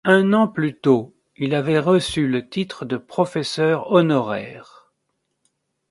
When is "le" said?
2.27-2.49